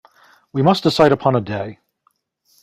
[0.51, 1.77] We must decide upon a day.